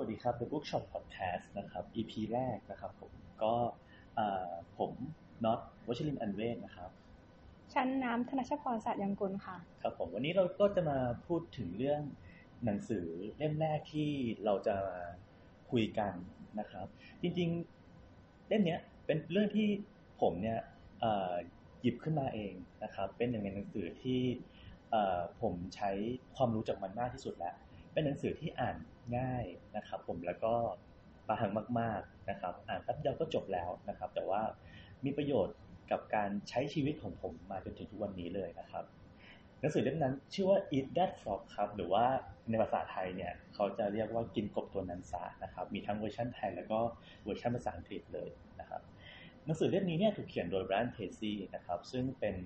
[0.00, 3.12] วัสดีครับ The Bookshop Podcast นะครับ EP แรกนะครับผม
[3.42, 3.54] ก็
[4.78, 4.92] ผม
[5.44, 6.90] น็อตวชิรินอันเวศนะครับ
[7.74, 12.02] ชั้นน้ำธนชพรสัตยังกุลค่ะ ครับผมวันนี้เราก็จะมาพูดถึงเรื่อง
[12.64, 13.06] หนังสือ
[13.38, 14.10] เล่มแรกที่
[14.44, 14.98] เราจะมา
[15.70, 16.12] คุยกัน
[16.58, 16.86] นะครับ
[17.22, 18.76] จริงๆเล่มนี้
[19.06, 19.68] เป็นเรื่องที่
[20.20, 20.58] ผมเนี่ย
[21.82, 22.52] หยิบขึ้นมาเอง
[22.84, 24.20] นะครับ เป็นหนึ่งในหนังสือที่
[25.40, 25.90] ผมใช้
[26.36, 27.54] ความรู้จากมันมากที่สุดแล้ว
[27.92, 28.76] เป็นหนังสือที่อ่าน
[29.18, 29.44] ง่าย
[29.76, 30.54] นะครับ ผมแล้วก็
[31.28, 34.42] ปาหังมาก ๆนะครับ อ่านแป๊บเดียวก็จบแล้วนะครับ แต่ว่า
[35.04, 35.56] มีประโยชน์
[35.90, 38.84] กับการใช้ชีวิตของผมมาจนถึงทุกวันนี้เลยนะครับ
[39.60, 42.04] หนังสือเล่มนั้นชื่อว่า Eat That Frog ครับหรือว่า
[42.50, 46.78] ในภาษาไทยเนี่ย เขาจะเรียกว่ากินกบตัวนั้นซะนะครับ มีทั้งเวอร์ชันไทยแล้วก็
[47.24, 48.28] เวอร์ชันภาษาอังกฤษเลย
[48.60, 48.80] นะครับ
[49.44, 52.36] หนังสือเล่มนี้เนี่ยถูกเขียนโดย Brian Tracy นะครับ ซึ่งเป็น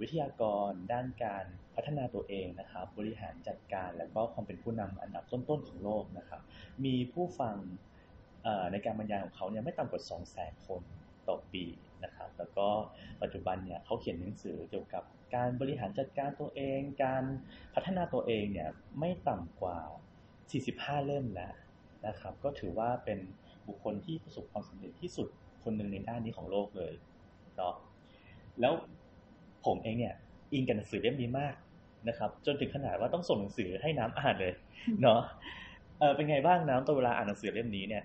[0.00, 1.44] วิทยากรด้านการ
[1.74, 6.40] พัฒนาตัวเองนะครับ บริหารจัดการแล้วก็ความเป็นผู้นำอันดับต้นๆของโลกนะครับ
[6.84, 7.56] มีผู้ฟัง
[8.72, 10.82] ในการบรรยายของเขาเนี่ยไม่ต่ำกว่า 2 0 0 0 0 0คน
[11.28, 11.64] ต่อปี
[12.04, 12.68] นะครับ แล้วก็
[13.22, 17.24] ปัจจุบันเนี่ยเขาเขียนหนังสือเกี่ยวกับการบริหารจัดการตัวเอง การ
[17.74, 19.78] พัฒนาตัวเองเนี่ยไม่ต่ำกว่า
[20.42, 21.54] 45 เล่มแล้ว
[22.06, 23.18] นะครับ ก็ถือว่าเป็น
[23.66, 25.28] บุคคลที่ประสบความสำเร็จที่สุด
[25.64, 26.92] คนหนึ่งในด้านนี้ของโลกเลย
[27.56, 27.74] เนาะ
[28.60, 28.74] แล้ว
[29.66, 30.14] ผมเองเนี่ย
[30.52, 31.54] อินกับหนังสือเล่มนี้มาก
[32.08, 34.52] นะครับ จนถึงขนาดว่าต้องส่งหนังสือให้น้ำอ่านเลย
[35.02, 35.20] เนาะ
[35.98, 38.04] เออเป็นไงบ้างน้ำตัวเวลาอ่านหนังสือเล่มนี้เนี่ย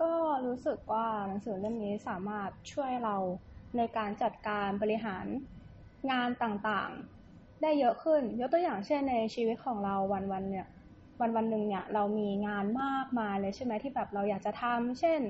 [0.00, 0.12] ก็
[0.46, 3.16] รู้สึกว่าหนังสือเล่มนี้สามารถช่วยเรา
[3.76, 5.26] ในการจัดการบริหาร
[6.10, 10.66] งานต่างๆ ได้เยอะขึ้น ยกตัวอย่างเช่นในชีวิตของเราวันๆเนี่ย
[11.20, 15.20] วันวันหนึ่งเนี่ย เรามีงานมากมายเลยใช่ไหมที่แบบเราอยากจะทำเช่น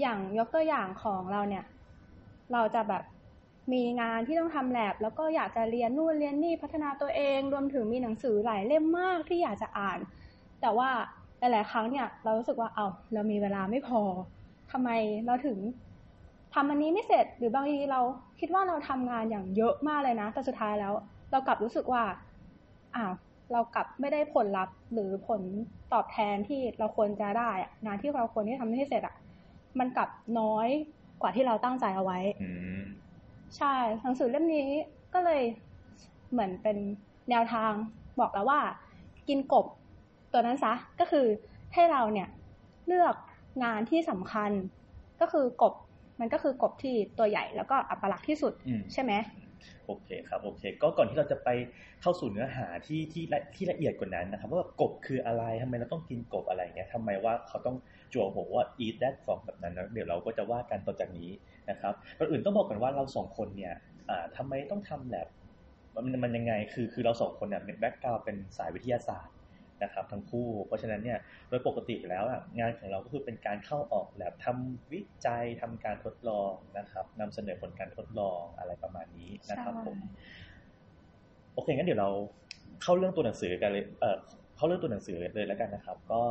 [0.00, 1.64] อย่างยกตัวอย่างของเราเนี่ย
[2.52, 3.02] เราจะแบบ
[3.72, 9.98] มีงานที่ต้องทำแลบแล้วก็อยากจะเรียนนู่นเรียนนี่พัฒนาตัวเอง รวมถึงมีหนังสือหลายเล่มมากที่อยากจะอ่าน
[10.60, 10.90] แต่ว่า
[11.38, 14.00] หลายๆครั้งเนี่ยเรารู้สึกว่าเอาเรามีเวลาไม่พอ
[14.72, 14.90] ทำไม
[15.26, 15.58] เราถึง
[16.54, 18.00] ทำอันนี้ไม่เสร็จหรือบางทีเรา
[18.40, 20.92] คิดว่าเราทำงานอย่างเยอะมากเลยนะ แต่สุดท้ายแล้ว
[21.30, 22.02] เรากลับรู้สึกว่า
[22.96, 23.12] อ้าว
[23.52, 25.40] เรากลับไม่ได้ผลลัพธ์ หรือผล
[25.92, 27.50] ตอบแทนที่เราควรจะได้
[27.84, 29.14] งานที่เราควรที่ทำให้เสร็จอะ
[29.78, 30.68] มันกลับน้อย
[31.20, 32.18] กว่าที่เราตั้งใจเอาไว้
[33.56, 34.68] ใช่หนังสือเล่มนี้
[35.14, 35.42] ก็เลย
[36.32, 36.76] เหมือนเป็น
[37.30, 37.72] แนวทาง
[38.20, 38.60] บอกแล้วว่า
[39.28, 39.66] กินกบ
[40.32, 41.26] ตัวนั้นซะก็คือ
[41.74, 42.28] ให้เราเนี่ย
[42.86, 43.14] เลือก
[43.64, 44.50] งานที่สำคัญ
[45.20, 45.74] ก็คือกบ
[46.20, 48.52] มันก็คือกบที่ตัวใหญ่แล้วก็อัปลักษณ์ที่สุด
[48.92, 49.12] ใช่ไหม
[49.86, 51.48] โอเคครับโอเค ก็ก่อนที่เราจะไป
[52.02, 53.24] เข้าสู่เนื้อหาที่ที่
[53.54, 57.76] ที่ละเอียดกว่านั้นนะครับว่ากบคืออะไรทำไมเราต้องกินกบอะไรเงี้ยทำไมว่าเขาต้อง
[58.12, 61.30] จั่วหัวว่า eat that frog แบบนั้นนะเดี๋ยวเราก็จะว่ากันต่อจากนี้
[61.70, 63.74] นะครับก่อนอื่นต้องบอกกันว่าเราสองคนเนี่ย
[64.36, 65.26] ทำไมต้องทำแบบ
[65.94, 69.34] มันมันยังไงคือคือเราสองคนเนี่ยเป็นแบ็กกราวเป็นสายวิทยาศาสตร์
[69.82, 71.18] นะครับทั้งคู่ เพราะฉะนั้นเนี่ย
[71.48, 72.24] โดยปกติแล้ว
[72.58, 79.96] งานของเราก็คือเป็นการเข้าออกแลบทำวิจัยทำการทดลองนะครับนำเสนอผลการทดลองอะไรประมาณนี้นะครับผม
[81.54, 82.10] โอเคงั้นเดี๋ยวเรา
[82.82, 84.16] เข้าเรื่องตัวหนังสือกันเลยเออ
[84.56, 86.22] เข้าเรื่องตัวหนังสือเลยแล้วกันนะครับ ก็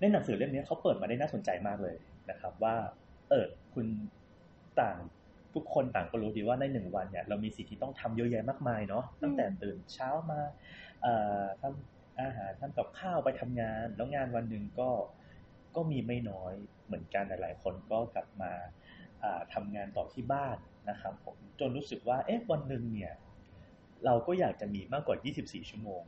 [0.00, 1.96] ในหนังสือเล่มนี้เขาเปิดมาได้น่าสนใจมากเลย
[2.30, 2.76] นะครับ ว่า
[3.30, 3.86] เออคุณ
[4.80, 4.98] ต่าง
[5.54, 10.40] ทุกคนต่างก็รู้ดีว่าในหนึ่งวันเนี่ยเรามีสิ่งที่ต้องทำเยอะแยะมากมายเนาะตั้งแต่ตื่นเช้ามา
[11.60, 14.90] ทำอาหารทำกับข้าวไปทำงาน แล้วงานวันหนึ่งก็
[15.76, 16.52] ก็มีไม่น้อย
[16.86, 18.52] เหมือนกันหลาย ๆ คนก็กลับมา
[19.54, 20.56] ทำงานต่อที่บ้าน
[20.90, 23.12] นะครับผมจนรู้สึกว่าเอ๊ะวันหนึ่งเนี่ย
[24.04, 26.02] เราก็อยากจะมีมากกว่า 24 ชั่วโมง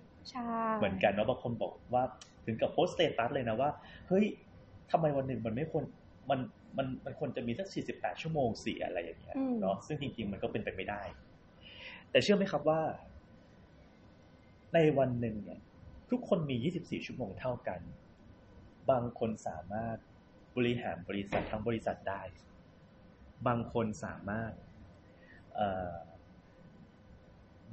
[0.78, 2.04] เหมือนกันเนาะบางคนบอกว่า
[2.46, 3.70] ถึงกับโพสต์สเตตัสเลยนะว่า
[4.08, 4.24] เฮ้ย
[4.90, 5.84] ทำไมวันหนึ่งมันไม่ควร
[6.30, 6.40] มัน
[6.76, 11.02] มันมันควรจะมีสัก 48 ชั่วโมงเสียอะไรอย่างเงี้ยเนาะซึ่งจริง ๆ มันก็เป็นไปไม่ได้
[12.10, 12.80] แต่เชื่อไหมครับว่า
[14.74, 15.60] ในวันหนึ่งเนี่ย
[16.10, 17.80] ทุกคนมี 24 ชั่วโมงเท่ากัน
[18.90, 19.96] บางคนสามารถ
[20.56, 22.22] บริหารบริษัททั้งบริษัทได้
[23.46, 24.52] บางคนสามารถ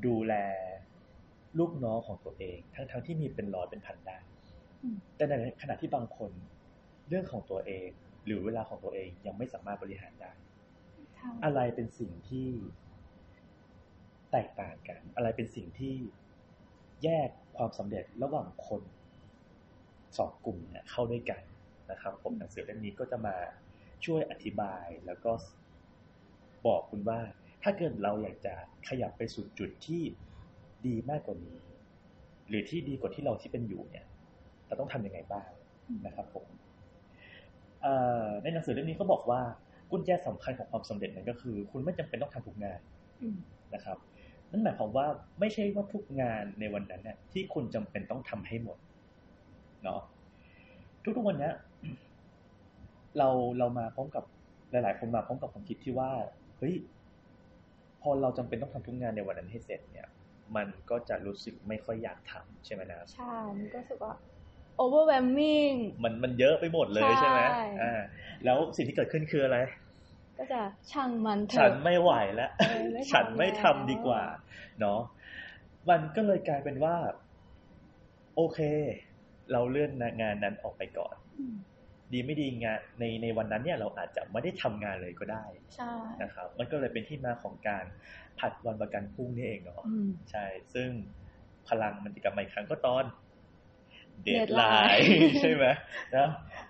[0.06, 0.34] ดูแล
[1.60, 4.18] ลูกน้องของตัวเอง ทั้งๆทที่มีเป็นร้อยเป็นพันได้
[5.16, 6.32] แต่ในขณะที่บางคน
[7.10, 7.90] เรื่องของตัวเอง
[8.30, 10.32] หรือเวลาของตัวเองยังไม่สามารถบริหารได้
[11.44, 12.48] อะไรเป็นสิ่งที่
[14.32, 15.96] แตกต่างกัน อะไรเป็นสิ่งที่
[17.04, 18.82] แยกความสำเร็จระหว่างคน
[20.18, 21.42] สองกลุ่มเนี่ยเข้าด้วยกัน
[21.92, 23.36] นะครับ ผมหนังสือเล่มนี้ก็จะมา
[24.06, 25.32] ช่วยอธิบายแล้วก็
[26.68, 27.20] บอกคุณว่า
[27.64, 28.54] ถ้าเกิดเราอยากจะ
[28.90, 30.04] ขยับไปสู่จุดที่
[30.88, 31.58] ดีมากกว่านี้
[32.48, 34.06] หรือที่ดีกว่าที่เราที่เป็นอยู่เนี่ย
[34.68, 35.50] เราต้องทํำยังไงบ้าง
[36.06, 36.48] นะครับผม
[38.44, 39.42] ในหนังสือเล่มนี้ก็บอกว่า
[39.92, 42.80] กุญแจสำคัญของความสำเร็จนั่นก็คือ คุณไม่จำเป็นต้องทำทุกงาน
[43.74, 43.98] นะครับ
[44.52, 45.06] นั่นหมายความว่า
[45.40, 48.78] ไม่ใช่ว่าทุกงานในวันนั้นเนี่ยที่คุณจำเป็นต้องทำให้หมด
[49.84, 50.02] เนาะ
[51.04, 51.54] ทุกๆวันเนี้ย
[53.18, 53.30] เรา
[53.60, 54.24] เรามาพร้อมกับ
[54.72, 56.10] หลาย ๆ คนมาพร้อมกับความคิดที่ว่า
[56.58, 56.76] เฮ้ย
[58.02, 60.08] พอเราจำเป็นต้องทำทุกงานในวันนั้นให้เสร็จเนี่ย
[60.56, 64.14] มันก็จะรู้สึกไม่ค่อยอยากทำใช่ไหมนะใช่มันก็รู้สึกว่า
[64.84, 67.40] overwhelming มันมันเยอะไปหมดเลยใช่ไหม
[67.82, 68.02] อ่า
[68.46, 69.58] แล้วสิ่งที่เกิดขึ้นคืออะไร
[70.38, 70.62] ก็จะ
[70.92, 72.52] ช่างมันฉันไม่ไหวแล้ว
[73.12, 74.24] ฉันไม่ทำดีกว่า
[74.80, 75.00] เนาะ
[75.90, 76.96] มันก็เลยกลายเป็นว่า
[78.36, 78.60] โอเค
[79.52, 79.92] เราเลื่อน
[80.22, 81.16] งานนั้นออกไปก่อน
[82.14, 87.86] ดีไม่ดีงานในในวันนั้นเนี่ยเราอาจจะไม่ได้ทำงานเลยก็ได้ใช่นะครับ มันก็เลยเป็นที่มาของการ
[88.40, 89.84] ผัดวันประกันพรุ่งนี่เองเนาะ
[90.32, 90.90] ใช่ ซึ่ง
[91.68, 93.04] พลังมันจะกลับมาอีกครั้งก็ตอน
[94.24, 94.64] เดทไล
[94.96, 95.08] น์
[95.42, 95.66] ใช่ไหม
[96.16, 96.28] นะ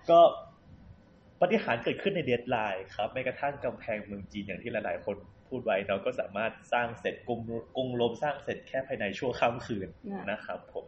[0.10, 0.19] ก็
[1.42, 5.18] ปฏิหารเกิดขึ้นในเดทไลน์ครับแม้กระทั่งกำแพงเมืองจีนอย่างที่หลาย ๆ คน
[5.48, 7.40] พูดไว้เราก็สามารถสร้างเสร็จกรุง
[7.75, 9.90] กรุงโรมสร้างเสร็จแค่ภายในชั่วค่ำคืน
[10.31, 10.86] นะครับผม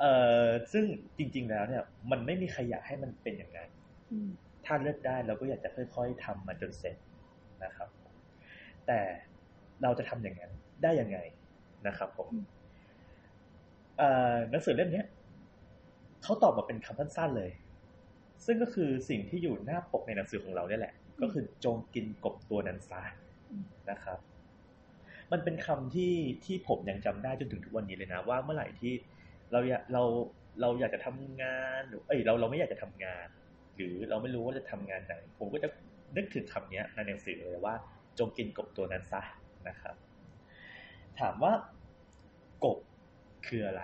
[0.00, 0.84] เอ่อซึ่ง
[1.18, 3.70] จริง ๆ แล้วเนี่ย มันไม่มีใครอยากให้มันเป็นอย่างนั้น
[4.64, 6.96] ถ้าเลือกได้เราก็อยากจะค่อย ๆทำมันจนเสร็จ
[7.64, 7.88] นะครับ
[8.86, 9.00] แต่
[9.82, 11.18] เราจะทำอย่างนั้นได้ยังไง
[11.86, 12.28] นะครับ ผม
[14.50, 15.02] หนังสือเล่มนี้
[16.22, 17.50] เขาตอบมาเป็นคำสั้นๆเลย
[18.46, 23.02] ซึ่งก็คือสิ่งที่อยู่หน้าปกในหนังสือของเราเนี่ยแหละ ก็คือจงกินกบตัวนั้นซะ
[23.90, 24.18] นะครับ
[25.32, 26.14] มันเป็นคำที่
[26.44, 28.92] ที่ผมยังจำได้จนถึงทุกวันนี้เลยนะ ว่าเมื่อไหร่ที่
[29.52, 30.02] เราอยากเรา
[30.60, 33.26] เราอยากจะทำงานหรือเอ้ยเราเราไม่อยากจะทำงาน
[33.76, 35.68] หรือเราไม่รู้ว่าจะทำงานไหนผมก็จะ
[36.16, 37.74] นึกถึงคำนี้ในหนังสือเลยว่า
[38.18, 39.22] จงกินกบตัวนั้นซะ
[39.68, 39.94] นะครับ
[41.20, 41.52] ถามว่า
[42.64, 42.78] กบ
[43.46, 43.82] คืออะไร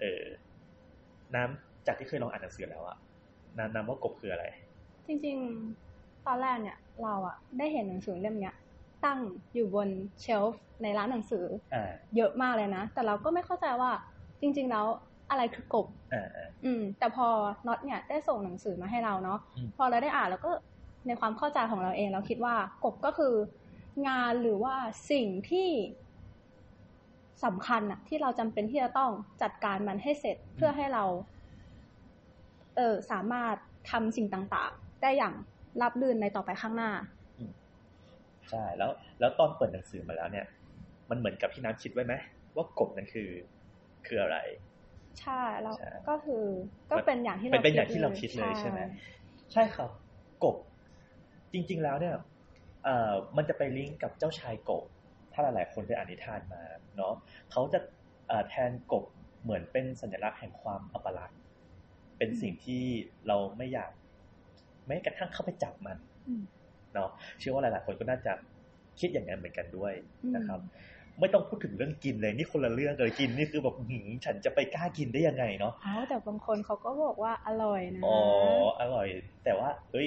[0.00, 0.24] เออ
[1.34, 2.96] น้ำจากที่เคยลองอ่านหนังสือแล้วอะ
[3.58, 4.44] น้ำน้ำว่ากบคืออะไร
[5.06, 5.36] จริง
[5.82, 8.54] ๆ ตอนแรกเนี่ย เราอะได้เห็นหนังสือเล่มเนี้ย
[9.04, 9.18] ตั้ง
[9.54, 9.88] อยู่บน
[10.20, 11.44] เชลฟ์ในร้านหนังสือ
[11.74, 11.76] อ
[12.16, 13.90] เยอะมากเลยนะ แต่เราก็ไม่เข้าใจว่า
[14.40, 14.86] จริง ๆ แล้ว
[15.30, 15.86] อะไรคือกบ
[16.64, 17.28] อืม แต่พอ
[17.66, 19.38] น็อตเนี่ยได้ส่งหนังสือมาให้เราเนาะ
[19.76, 20.50] พอเราได้อ่านแล้วก็
[21.06, 23.34] ในความเข้าใจของเราเองเราคิดว่ากบก็คือ
[24.08, 24.74] งานหรือว่า
[25.10, 25.68] สิ่งที่
[27.44, 29.10] สำคัญอะที่เราจำเป็นที่จะต้อง
[29.42, 31.04] จัดการมันให้เสร็จเพื่อให้เรา
[32.76, 33.54] เออสามารถ
[33.90, 35.34] ทำสิ่งต่างๆ ได้อย่าง
[35.82, 36.90] รับรื่นในต่อไปข้างหน้า
[38.50, 38.90] ใช่แล้ว
[39.20, 40.46] แล้วตอนเปิดหนังสือมาแล้วเนี่ย
[41.10, 42.14] มันเหมือนกับที่น้ำคิดไว้ไหม
[42.56, 43.28] ว่ากบนั่นคือ
[44.06, 44.38] คืออะไร
[45.20, 45.74] ใช่แล้ว
[46.08, 46.44] ก็คือ
[46.90, 48.80] ก็เป็นอย่างที่เราเป็นอย่างที่เราคิดเลยใช่ไหม
[49.52, 49.90] ใช่ครับ
[50.44, 50.56] กบ
[51.52, 52.14] จริง ๆ แล้วเนี่ย
[52.84, 54.84] เอ่อมันจะไปลิงก์กับเจ้าชายกบ
[55.38, 56.62] ถ้าหลายๆคนได้อ่านนิทานมา
[56.96, 57.14] เนาะ
[57.52, 57.80] เขาจะ
[58.48, 59.04] แทนกบ
[59.42, 61.38] เหมือนเป็นสัญลักษณ์แห่งความอัปลักษณ์
[62.18, 62.82] เป็นสิ่งที่
[63.26, 63.90] เราไม่อยาก
[64.86, 65.98] แม้กระทั่งเข้าไปจับมัน
[66.94, 68.32] เนาะเชื่อว่าหลาย ๆ คนก็น่าจะ
[69.00, 69.92] คิดอย่างนั้นเหมือนกันด้วย
[70.36, 70.60] นะครับ
[71.20, 78.16] ไม่ต้องพูดถึงเรื่องกินเลยนี่คนละเรื่องเลยกินนี่คือแบบหืฉันจะไปกล้ากินได้ยังไงเนาะอ๋อแต่บางคนเขาก็บอกว่าอร่อยนะอ๋อ
[78.80, 79.06] อร่อย
[79.44, 80.06] แต่ว่าเฮ้ย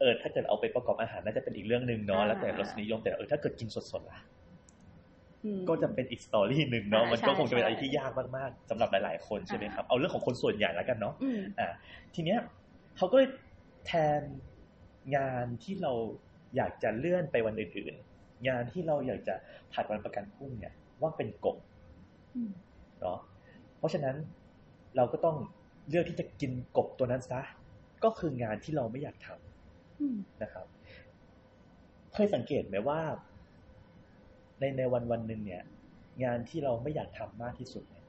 [0.00, 4.18] เออถ้าเกิดเอาไปประกอบอาหารน่าจะเป็นอีกเรื่องหนึ่งเนาะแล้วแต่รสนิยมแต่เออถ้าเกิดกินสดๆล่ะ
[5.68, 11.14] ก็จะเป็นอีกสตอรี่หนึ่งเนาะมันก็คงจะเป็นอะไรที่ยากมากๆสำหรับหลาย ๆ คนใช่ไหมครับเอาเรื่องของคนส่วนใหญ่แล้วกันเนาะ
[11.58, 11.72] อ่า
[12.14, 12.38] ทีเนี้ย
[12.96, 13.30] เขาก็เลย
[13.86, 14.20] แทน
[15.16, 15.92] งานที่เรา
[16.56, 17.94] อยากจะเลื่อนไปวันอื่น
[18.48, 19.34] งานที่เราอยากจะ
[19.72, 21.56] ผัดวันประกันพรุ่งเนี่ย ว่าเป็นกบ
[23.00, 23.18] เนาะ
[23.78, 24.16] เพราะฉะนั้น
[24.96, 25.36] เราก็ต้อง
[25.88, 27.40] เลือกที่จะกินกบตัวนั้นซะ
[28.04, 30.66] ก็คืองานที่เราไม่อยากทำนะครับ
[32.14, 33.00] เคยสังเกตไหมว่า
[34.62, 35.62] ในในวันวันหนึ่งเนี่ย
[36.24, 38.04] งานที่เราไม่อยากทำมากที่สุดเนี่ย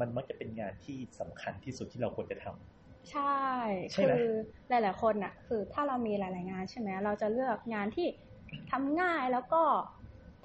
[0.00, 3.44] มันมักจะเป็นงานที่สำคัญที่สุดที่เราควรจะทำใช่
[3.98, 4.20] คือ
[4.68, 8.06] หลาย ๆ คนอะคือถ้าเรามีหลาย ๆ งานใช่ไหมเราจะเลือกงานที่
[8.70, 9.62] ทำง่ายแล้วก็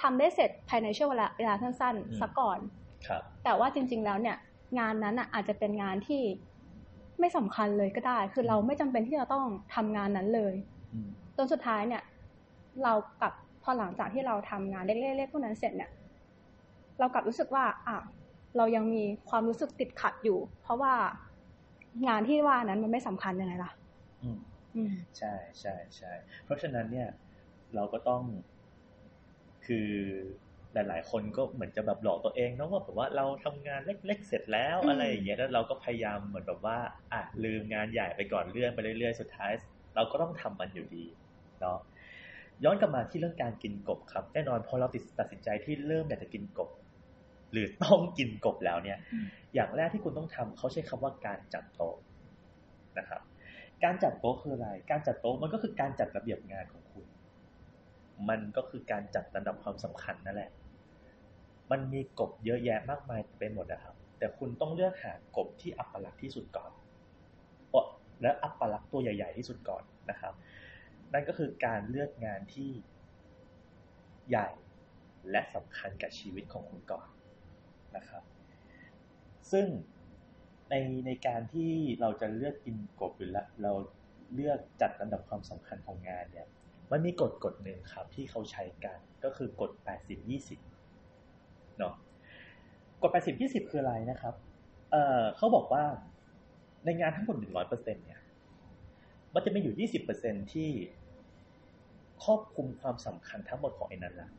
[0.02, 2.60] ทำได้เสร็จภายในช่วงเวลาเวลาสั้นๆสักก่อน
[3.08, 4.38] ครับ แต่ว่าจริง ๆ แล้วเนี่ย
[4.80, 6.22] งานนั้นอะอาจจะเป็นงานที่
[7.20, 10.54] ไม่สำคัญเลยก็ได้ คือเราไม่จำเป็นที่จะต้องทำงานนั้นเลย
[11.38, 12.04] จนสุดท้ายเนี่ย
[12.84, 15.92] เรากลับ พอหลังจากที่เราทำงานเล็กๆพวกนั้นเสร็จเนี่ย
[17.00, 17.98] เรากลับรู้สึกว่าอะ
[18.58, 20.94] เรายังมีความรู้สึกติดขัดอยู่ เพราะว่า
[22.08, 23.72] งานที่ว่านั้นมันไม่สำคัญยังไงล่ะ
[24.76, 26.12] อืมใช่ใช่ใช่
[26.44, 27.08] เพราะฉะนั้นเนี่ย
[27.76, 28.24] เราก็ต้อง
[29.66, 29.90] คือ
[30.74, 36.78] หลาย ๆ คนก็เหมือนจะแบบหลอกตัวเองเนาะว่าแบบว่าเราทำงานเล็ก ๆ เสร็จแล้วอะไรอย่างเงี้ยแล้วเราก็พยายามเหมือนแบบว่า
[37.14, 39.52] อะลืมงานใหญ่ไปก่อนเลื่อนไปเรื่อย ๆ สุดท้าย
[39.96, 41.06] เราก็ต้องทำมันอยู่ดี
[41.62, 41.78] เนาะ
[42.64, 46.70] ย้อนกลับมาที่เรื่องการกินกบครับ แน่นอนพอเราติดตัดสินใจที่เริ่มอยากจะกินกบ
[47.52, 48.98] หรือต้องกินกบแล้วเนี่ย
[49.56, 51.96] อย่างแรกที่คุณต้องทำเขาใช้คำว่าการจัดโต๊ะ
[52.98, 53.22] นะครับ
[53.84, 57.06] การจัดโต๊ะคืออะไร การจัดโต๊ะมันก็คือการจัดระเบียบงานของคุณ
[58.30, 60.52] มันก็คือการจัดลำดับความสำคัญนั่นแหละ
[61.72, 66.72] มันมีกบเยอะแยะมากมายไปหมดนะครับ แต่คุณต้องเลือกหากบที่อัปลักษณ์ที่สุดก่อน
[68.24, 70.34] และอัปลักษณ์ตัวใหญ่ ๆ ที่สุดก่อนนะครับ
[71.14, 72.70] นั่นก็คือการเลือกงานที่
[74.30, 74.50] ใหญ่
[75.32, 77.08] และสำคัญกับชีวิตของคุณก่อน
[77.96, 78.24] นะครับ
[79.52, 79.68] ซึ่ง
[80.70, 80.76] ใน
[81.06, 83.72] ในการที่เราจะเลือกกินกบหรือละเรา
[84.34, 86.48] เลือกจัดลำดับความสำคัญของงานเนี่ย
[86.92, 89.72] มันมีกฎกฎหนึ่งครับที่เขาใช้กันก็คือกฎ
[90.96, 91.94] 80-20 เนาะ
[93.02, 94.36] กฎ 80-20 คืออะไรนะครับ
[94.92, 95.84] เเขาบอกว่า
[96.86, 98.22] ในงานทั้งหมด 100%เนี่ย
[99.34, 100.70] มันจะมีอยู่ 20%ที่
[102.24, 104.30] ครอบคลุมความสำคัญทั้งหมดของไอ้นั้นละ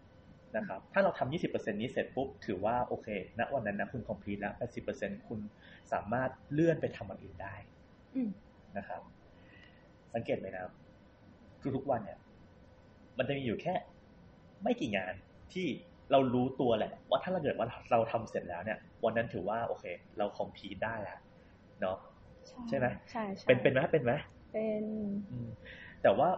[0.57, 3.09] นะครับ ถ้าเราทำ20%นี้เสร็จปุ๊บ ถือว่าโอเค
[3.39, 4.55] ณ วันนั้นนะคุณคอมพลีทแล้ว
[4.91, 5.41] 80%คุณ
[5.93, 7.55] สามารถเลื่อนไปทำอันอื่นได้
[8.77, 9.01] นะครับ
[10.15, 10.63] สังเกตไหมนะ
[11.77, 12.19] ทุกๆวันเนี่ย
[13.19, 13.75] มันจะมีอยู่แค่
[14.63, 15.15] ไม่กี่งาน
[15.53, 15.67] ที่
[16.11, 19.85] เรารู้ตัวแหละ ว่าถ้าเราเกิดว่าเราทำเสร็จแล้วเนี่ย วันนั้นถือว่าโอเค
[20.19, 21.19] เราคอมพลีทได้แล้ว
[21.81, 21.97] เนาะ
[22.69, 24.13] ใช่ไหมใช่เป็นเป็นไหมเป็นไหม
[24.53, 24.85] เป็น
[26.03, 26.29] แต่ว่า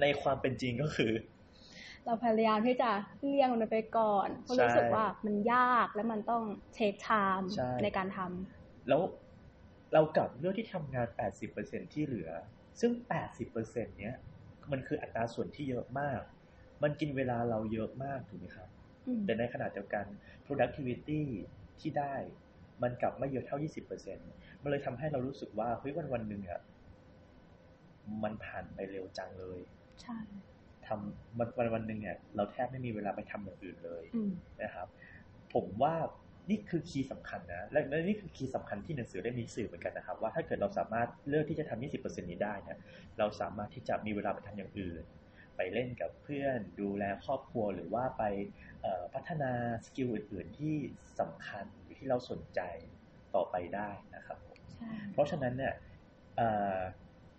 [0.00, 1.12] ในความเป็นจริงก็คือ
[2.04, 2.90] เราพยายามที่จะ
[3.26, 6.42] เลี่ยงมันไปก่อน เพราะรู้สึกว่ามันยากและมันต้อง
[6.74, 7.50] เทคไทม์
[7.82, 9.02] ในการทำแล้ว
[9.92, 12.30] เรากลับเลือกที่ทำงานแปดสิบเปอร์เซ็นที่เหลือ
[12.80, 14.16] ซึ่งแปดสิบเปอร์เซ็นเนี้ย
[14.72, 16.20] มันคืออัตราส่วนที่เยอะมาก
[16.82, 18.68] มันกินเวลาเราเยอะมากถูกไหมครับ
[19.24, 20.04] แต่ในขณะเดียวกัน
[20.46, 21.22] productivity
[21.80, 22.14] ที่ได้
[22.82, 24.26] มันกลับไม่เยอะเท่า 20%
[24.62, 26.60] มันเลยทำให้เรารู้สึกว่าเฮ้ยวันวันหนึ่งอะ
[28.24, 29.60] มันผ่านไปเร็วจังเลย
[30.02, 30.18] ใช่
[30.86, 34.04] ทำวันวันวันหนึ่งเนี่ย เราแทบไม่มีเวลาไปทำอย่างอื่นเลย
[34.62, 34.86] นะครับ
[35.54, 35.94] ผมว่า
[36.50, 42.78] นี่คือคีย์สำคัญนะ และนี่คือคีย์สำคัญที่หนังสือได้มีสื่อเหมือนกันนะครับ ว่าถ้าเกิดเราสามารถเลือกที่จะทำ20%นี้ได้เนี่ย
[43.18, 45.04] เราสามารถที่จะมีเวลาไปทำอย่างอื่น
[45.56, 48.22] ไปเล่นกับเพื่อน ดูแลครอบครัวหรือว่าไป
[49.14, 49.52] พัฒนา
[49.86, 50.76] skill อื่น ๆ ที่
[51.20, 51.64] สำคัญ
[51.98, 52.60] ที่เราสนใจ
[53.34, 54.38] ต่อไปได้นะครับ
[55.12, 55.74] เพราะฉะนั้นเนี่ย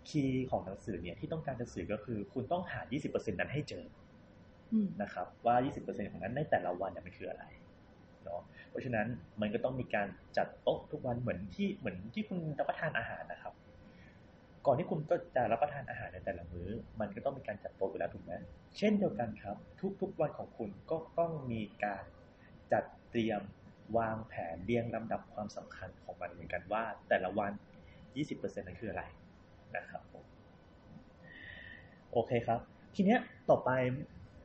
[0.08, 3.84] key ของหนังสือเนี่ยที่ต้องการจะสื่อก็คือ คุณต้องหา 20%นั้นให้เจอ
[5.02, 7.44] นะครับ ว่า 20%ของนั้นในแต่ละวันเนี่ยมันคืออะไร
[8.24, 9.06] เนาะเพราะฉะนั้น
[9.40, 13.54] มันก็ต้องมีการจัดโต๊ะทุกวันเหมือนที่เหมือนที่คุณรับประทานอาหารนะครับ
[14.66, 16.68] ก่อนที่คุณก็จะรับประทานอาหารในแต่ละมื้อ
[17.00, 18.32] มันก็ต้องมีการจัดโต๊ะอยู่แล้วถูกไหม
[18.78, 19.56] เช่นเดียวกันครับ
[20.00, 22.04] ทุกๆวันของคุณก็ต้องมีการ
[22.72, 23.40] จัดเตรียม
[23.98, 27.52] วางแผนเรียงลำดับความสำคัญของมันเหมือนกันว่า แต่ละวัน
[28.08, 29.02] 20%นั้นคืออะไร
[29.76, 30.24] นะครับผม
[32.12, 32.60] โอเคครับ
[32.94, 33.20] ทีเนี้ย
[33.50, 33.70] ต่อไป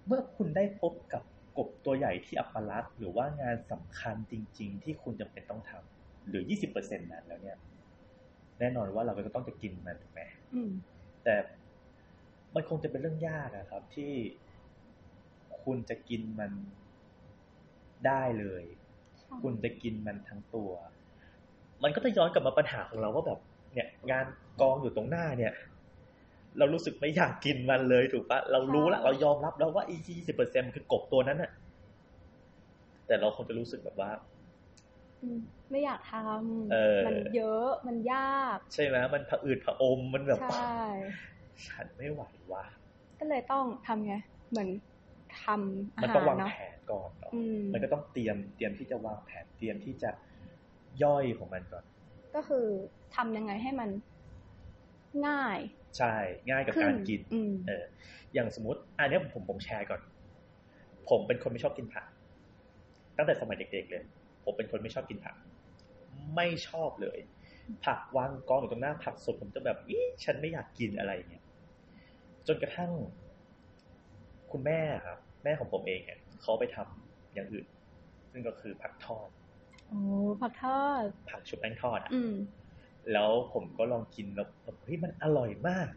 [0.08, 1.24] เมื่อคุณได้พบกับ
[1.58, 6.44] กบตัวใหญ่ที่อัปลักษณ์หรือว่างานสำคัญจริง ๆ ที่คุณจำเป็นต้องทำหรือ
[6.76, 7.58] 20%นั้นแล้วเนี่ย
[8.60, 10.22] แน่นอนว่าเราก็ต้องจะกินมันถูกไหม
[11.24, 11.36] แต่
[12.56, 14.14] มันคงจะเป็นเรื่องยากนะครับ ที่
[15.64, 16.52] คุณจะกินมัน
[18.08, 18.64] ได้เลย
[19.42, 20.72] คุณจะกินมันทั้งตัว
[21.84, 23.40] มันก็จะย้อนกลับมาปัญหาของเราว่าแบบ
[23.74, 24.26] เนี่ย งาน
[24.62, 25.54] กองอยู่ตรงหน้าเนี่ย
[26.58, 31.52] เรารู้สึกไม่อยากกินมันเลยถูกปะเรารู้ละเรายอมรับแล้วว่าอียี่สิบเปอร์เซ็นคือกบตัวนั้นน่ะ
[33.08, 34.12] แต่เราคงจะรู้สึกแบบว่า
[35.72, 40.84] ไม่อยากทำมันเยอะมันยาก ใช่ไหมมันผะอืดผะอมมันแบบใช่
[41.68, 42.66] ฉันไม่ไหวว่ะ
[43.20, 44.14] ก็เลยต้องทำไง
[44.50, 44.70] เหมือน
[45.42, 47.34] ทำมันต้องวางแผนก่อนเนาะ
[47.74, 50.10] มันก็ต้องเตรียมเตรียมที่จะวางแผนเตรียมที่จะ
[51.04, 51.84] ย่อยของมันก่อน
[52.36, 52.66] ก็คือ
[53.16, 53.90] ทำยังไงให้มัน
[55.28, 55.60] ง่าย
[55.98, 56.14] ใช่
[56.50, 57.22] ง่ายกับการกิน
[57.68, 57.86] เออ
[58.34, 60.02] อย่างสมมติ อันนี้ผมผมแชร์ก่อน
[61.10, 62.06] ผมเป็นคนไม่ชอบกินผัก
[63.18, 64.04] ตั้งแต่สมัยเด็ก ๆ เลย
[64.44, 65.36] ผมเป็นคนไม่ชอบกินผัก
[66.36, 67.20] ไม่ชอบเลย
[67.86, 71.44] ผักวางกองอยู่ตรงหน้าผักสดผมจะแบบอีฉันไม่อยากกินอะไรเงี้ย
[72.48, 72.92] จนกระทั่ง
[74.52, 77.66] คุณแม่ครับ แม่ของผมเองเนี่ยเขาไปทำอย่างอื่น
[78.32, 79.28] ซึ่งก็คือผักทอด
[79.88, 80.00] โอ้
[80.42, 82.12] ผักทอด ผักชุบแป้งทอดอะ
[83.14, 84.48] แล้วผมก็ลองกินแล้ว
[84.84, 85.88] เฮ้ยมันอร่อยมาก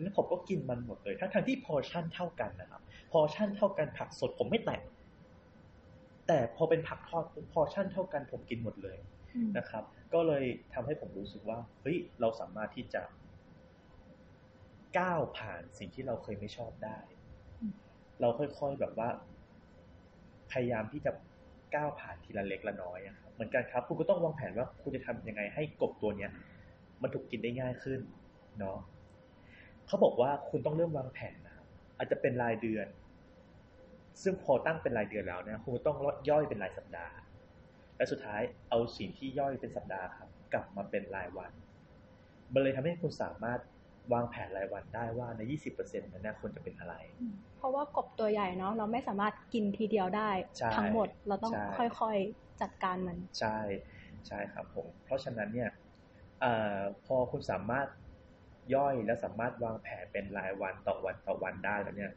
[0.00, 4.80] แล้วผมก็กินมันหมดเลยทั้งทั้งที่พอชั่นเท่ากันนะครับ พอชั่นเท่ากันผักสดผมไม่แตะ
[6.26, 8.98] แต่พอเป็นผักทอดพอชั่นเท่ากันผมกินหมดเลย
[9.58, 9.84] นะครับ
[10.14, 13.02] ก็เลยทำให้ผมรู้สึกว่าเฮ้ยเราสามารถที่จะ
[14.98, 16.98] ก้าวผ่านสิ่งที่เราเคยไม่ชอบได้
[18.20, 19.08] เราค่อยๆแบบว่า
[20.52, 21.12] พยายามที่จะ
[21.74, 26.30] ก้าวผ่านทีละเล็กละน้อยครับเหมือนกันครับ คุณก็ต้องวางแผนว่าคุณจะทำยังไงให้กบตัวเนี้ย
[27.02, 28.00] มันถูกกินได้ง่ายขึ้น
[28.58, 28.78] เนาะ
[29.86, 32.86] เขาบอกว่าคุณต้องเริ่มวางแผนนะครับอาจจะเป็นรายเดือน
[34.22, 35.96] ซึ่งพอตั้งเป็นรายเดือนแล้วเนี่ยคุณต้อง
[36.30, 37.14] ย่อยเป็นรายสัปดาห์
[37.96, 41.52] และสุดท้ายเอาสิ่งที่ย่อยเป็นสัปดาห์ครับ กลับมาเป็นรายวัน
[42.54, 43.60] มันเลยทำให้คุณสามารถ
[44.12, 45.40] วางแผนรายวันได้ว่าใน
[45.74, 46.94] 20%นั้นนะควรจะเป็นอะไร
[47.56, 50.30] เพราะว่ากบตัวใหญ่เนาะเราไม่สามารถกินทีเดียวได้
[50.76, 51.52] ทั้งหมดเราต้อง
[52.00, 53.58] ค่อยๆจัดการมัน ใช่
[54.26, 55.70] ใช่ครับผมเพราะฉะนั้นเนี่ย
[56.42, 56.46] อ
[57.06, 57.86] พอคุณสามารถ
[58.74, 62.12] ย่อยและสามารถวางแผนเป็นรายวันต่อวันต่อวันได้แล้วเนี่ย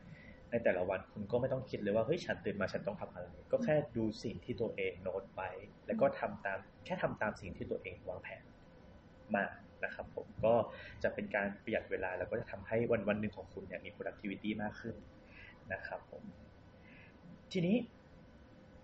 [0.52, 5.42] ในแต่ละวันคุณก็ไม่ต้องคิดเลยว่าเฮ้ยฉันตื่นมาฉันต้องทำอะไร ก็แค่ดูสิ่งที่ตัวเองโน้ตไป
[5.88, 8.44] แล้วก็ทำตามแค่ทำตามสิ่งที่ตัวเองวางแผน
[9.36, 9.44] มา
[9.86, 10.54] นะครับผมก็
[11.04, 14.96] จะเป็นการประหยัดเวลา แล้วก็จะทำให้วันวันหนึ่งของคุณเนี่ยมี productivity มากขึ้น
[15.74, 16.24] นะครับผม
[17.52, 17.76] ทีนี้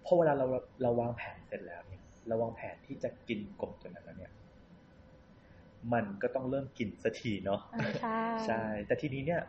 [0.05, 0.45] พอเวลาเรา
[0.81, 4.33] เราวางแผนเสร็จแล้วเนี่ยเราวางแผนที่จะกินกบตัวนั้นแล้วเนี่ย
[5.93, 7.61] มันก็ต้องเริ่มกินสักทีเนาะ
[8.01, 9.41] ใช่ใช่ แต่ทีนี้เนี่ย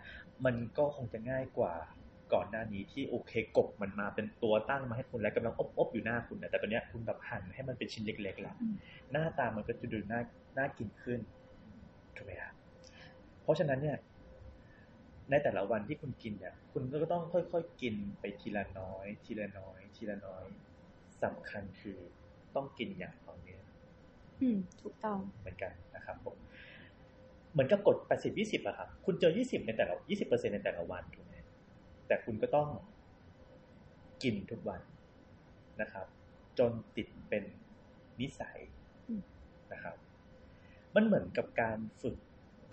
[0.44, 1.74] มันก็คงจะง่ายกว่า
[2.32, 8.56] ก่อนหน้านี้ที่โอเคกบมันมาเป็นตัวตั้งมาให้คุณแล้วกำลังอบอบอยู่หน้าคุณนะแต่ตอนนี้คุณแบบหั่นให้มันเป็นชิ้นเล็กๆแล้ว
[9.12, 10.20] หน้าตามันก็จะดูน่า
[10.58, 11.18] น่ากินขึ้น
[12.18, 12.52] ถูกไหมครับ
[13.42, 13.96] เพราะฉะนั้นเนี่ย
[15.30, 20.44] ในแต่ละวันที่คุณกินเนี่ย คุณก็ต้องค่อยๆกินไปทีละน้อย ทีละน้อย ทีละน้อย
[21.22, 21.98] สำคัญคือ
[22.54, 23.64] ต้องกินอย่างต่อเนื่อง
[24.42, 26.36] อืม ถูกต้องเหมือนกันนะครับผม
[27.52, 31.34] เหมือนกับกดแปดสิบยี่สิบอะครับ คุณเจอยี่สิบในแต่ละยี่สิบเปอร์เซ็นในแต่ละวันถูกไหม
[32.06, 32.68] แต่คุณก็ต้อง
[34.22, 34.80] กินทุกวัน
[35.80, 36.06] นะครับ
[36.58, 37.44] จนติดเป็น
[38.20, 38.77] นิสัยนะครับ
[40.98, 42.16] มันเหมือนกับการฝึก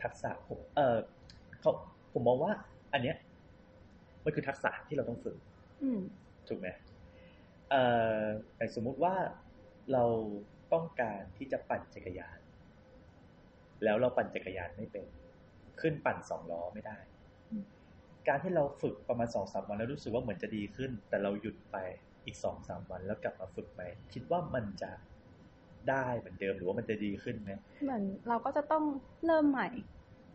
[0.03, 0.97] ทักษะผมเออ
[1.61, 1.71] เขา
[2.13, 2.51] ผมมองว่า
[2.93, 3.17] อันเนี้ย
[4.23, 5.37] มันคือทักษะที่เราต้องฝึก
[6.47, 6.67] ถูกไหม
[7.69, 7.83] เอ่
[8.21, 8.23] อ
[8.57, 9.15] แต่สมมุติว่า
[9.93, 10.05] เรา
[10.73, 12.39] ต้องการที่จะปั่นจักรยาน
[13.83, 15.07] แล้วเราปั่นจักรยานไม่เป็น
[15.81, 16.97] ขึ้นปั่นสองล้อไม่ได้
[18.27, 21.77] การที่เราฝึกประมาณสองสามวันแล้วรู้สึกว่าเหมือนจะดีขึ้น แต่เราหยุดไป
[22.25, 24.91] อีกสองสามวันแล้วกลับมาฝึกใหม่คิดว่ามันจะ
[25.89, 27.51] ได้เหมือนเดิมหรือว่ามันจะดีขึ้นไหม
[27.83, 28.83] เหมือนเราก็จะต้อง
[29.25, 29.67] เริ่มใหม่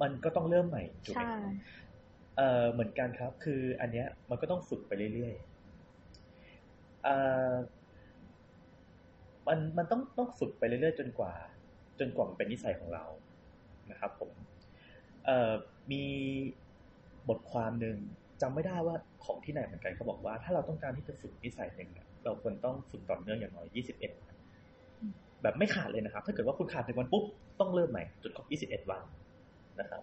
[0.03, 1.25] มันก็ต้องเริ่มใหม่ถูกไหม
[2.37, 7.09] เออเหมือนกันครับ คืออันเนี้ยมันก็ต้องฝึกไปเรื่อยๆเอ
[7.51, 7.53] อ
[9.49, 11.35] มันมันต้องต้องฝึกไปเรื่อยๆจนกว่า
[12.01, 13.05] จนกว่ามันเป็นนิสัยของเรา
[13.91, 14.31] นะครับผม
[15.25, 15.53] เอ่อ
[15.93, 16.05] มี
[17.29, 17.97] บทความหนึ่ง
[18.43, 21.91] จำไม่ได้ว่าของที่ไหนเหมือนกันเขาบอกว่า ถ้าเราต้องการที่จะฝึกนิสัยหนึ่ง
[22.25, 24.30] เราควรต้องฝึกต่อเนื่องอย่างน้อยยี่สิบเอ็ดวัน
[25.43, 27.25] แบบไม่ขาดเลยนะครับ ถ้าเกิดว่าคุณขาดหนึ่งวันปุ๊บ
[27.61, 29.03] ต้องเริ่มใหม่จนครบยี่สิบเอ็ดวัน
[29.81, 30.03] นะครับ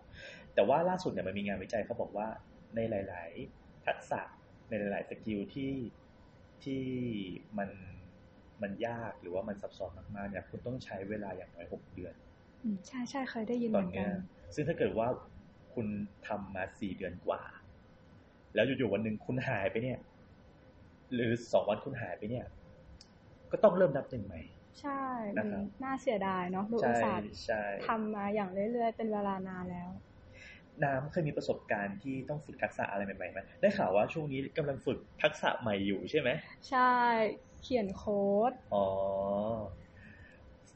[0.55, 2.27] แต่ว่าล่าสุดเนี่ยมันมีงานวิจัยเขาบอกว่า
[2.75, 4.21] ในหลาย ๆ ทักษะ
[4.69, 5.73] ในหลาย ๆ สกิลที่
[6.63, 6.83] ที่
[7.57, 7.69] มัน
[8.61, 12.13] มันยากหรือว่ามันซับซ้อนมากๆเนี่ยคุณต้องใช้เวลาอย่างน้อยหกเดือน
[12.87, 14.11] ใช่ใช่เคยได้ยินเหมือนกัน
[14.55, 15.07] ซึ่งถ้าเกิดว่า
[15.73, 15.87] คุณ
[16.27, 17.41] ทำมาสี่เดือนกว่า
[18.55, 19.99] แล้วอยู่ๆวันหนึ่งคุณหายไปเนี่ย
[21.13, 22.45] หรือสองวันคุณหายไปเนี่ย
[23.51, 24.41] ก็ต้องเริ่มนับหนึ่งใหม่
[24.81, 25.03] ใช่
[25.37, 27.29] นะครับน่าเสียดายเนาะดูอุตสาห์
[27.85, 29.89] ทำมาอย่างเรื่อยๆ เป็นเวลานานแล้ว
[30.83, 36.29] น้ำเคยมีประสบการณ์ที่ต้องฝึกทักษะอะไรใหม่ๆไหมได้ข่าวว่าช่วงนี้กำลังฝึกทักษะใหม่อยู่ใช่ไหม
[36.69, 36.93] ใช่
[37.63, 38.85] เขียนโค้ดอ๋อ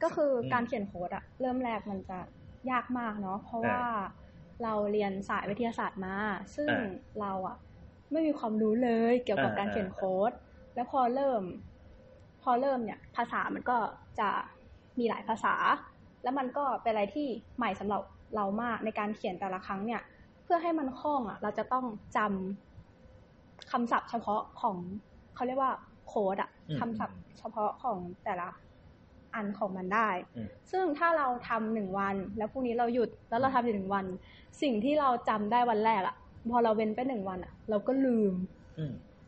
[0.03, 2.19] ก็คือการเขียนโค้ดอะเริ่มแรกมันจะ
[2.71, 3.83] ยากมากเนาะเพราะว่า
[4.63, 6.17] เราเรียนสายวิทยาศาสตร์มา
[6.55, 6.71] ซึ่ง
[7.19, 7.57] เราอะ
[8.11, 10.31] ไม่มีความรู้เลยเกี่ยวกับการเขียนโค้ด
[10.75, 11.41] แล้วพอเริ่ม
[12.43, 13.77] พอเริ่มเนี่ยภาษามันก็
[14.19, 14.30] จะ
[14.99, 15.56] มีหลายภาษา
[16.23, 17.27] แล้วมันก็เป็นอะไรที่
[17.58, 18.01] ใหม่สำหรับ
[18.36, 20.01] เรามากในการเขียนแต่ละครั้งเนี่ย
[20.43, 21.86] เพื่อให้มันคล่องอะ เราจะต้อง
[22.17, 24.75] จำคำศัพท์เฉพาะของ
[25.36, 25.71] เขาเรียกว่า
[26.08, 26.49] โค้ดอะ
[26.80, 28.47] คำศัพท์เฉพาะของแต่ละ
[29.36, 30.10] อันของมันได้
[30.71, 34.06] ซึ่งถ้าเราทำหนึ่งวัน แล้วพรุ่งนี้เราหยุดแล้วเราทำอีกหนึ่งวัน
[34.62, 36.15] สิ่งที่เราจำได้วันแรกอะ
[36.51, 38.34] พอเราเว้นไปหนึ่งวันอะเราก็ลืม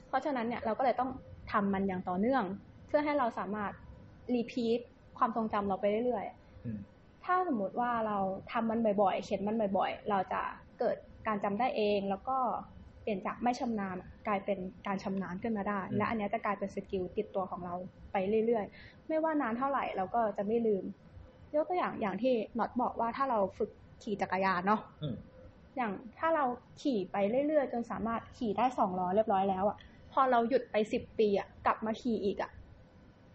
[0.07, 1.09] เพราะฉะนั้นเนี่ยเราก็เลยต้อง
[1.51, 3.71] ทำมันอย่างต่อเนื่องเพื่อให้เราสามารถ
[4.33, 4.79] รีพีท
[5.17, 8.17] ความทรงจำเราไปเรื่อยๆ ถ้าสมมุติว่าเรา
[8.51, 10.41] ทำมันบ่อยๆ เขียนมันบ่อยๆ เราจะ
[10.79, 10.95] เกิด
[11.27, 12.37] การจำได้เองแล้วก็
[13.01, 13.95] เปลี่ยนจากไม่ชำนาญ
[14.27, 17.75] กลายเป็นการชำนาญขึ้นมาได้ และอันนี้จะกลายเป็น skill ติดตัวของเรา
[18.11, 20.83] ไปเรื่อยๆ ไม่ว่านานเท่าไหร่เราก็จะไม่ลืม
[21.55, 23.71] ยกตัวอย่างอย่างที่น็อตบอกว่าถ้าเราฝึก
[24.03, 24.81] ขี่จักรยานเนาะ
[25.75, 26.45] อย่างถ้าเรา
[26.81, 29.77] ขี่ไปเรื่อยๆ จนสามารถขี่ได้สองล้อเรียบร้อยแล้วอะ
[30.11, 32.51] พอเราหยุดไปสิบปีอะกลับมาขี่อีกอะ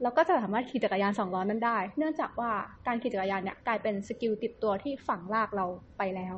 [0.02, 2.50] เราก็จะสามารถขี่จักรยานสองล้อนั้นได้ เนื่องจากว่า
[2.86, 5.66] การขี่จักรยานเนี่ยกลายเป็น skill ติดตัวที่ฝังรากเรา
[5.98, 6.34] ไปแล้ว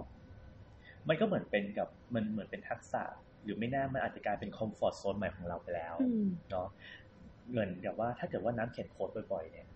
[1.09, 3.03] มันก็เหมือนเป็นกับมันเหมือนเป็นทักษะ
[3.45, 5.95] หรือไม่แน่มันอาจจะกลายเป็นคอมฟอร์ทโซนใหม่ของเราไปแล้ว
[6.51, 6.67] เนาะ
[7.53, 9.67] เงินแบบว่าถ้าเกิดว่าน้ำเขียนโค้ดบ่อยๆเนี่ย